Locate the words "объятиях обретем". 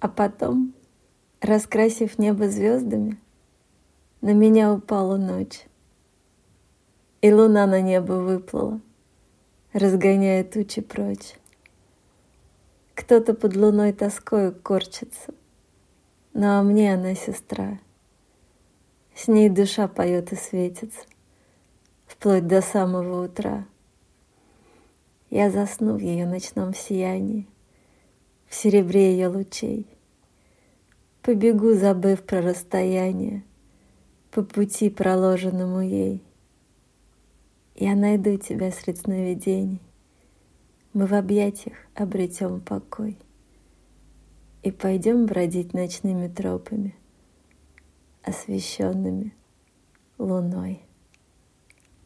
41.12-42.60